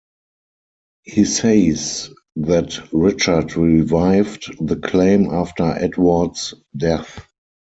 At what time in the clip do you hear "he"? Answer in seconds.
1.03-1.25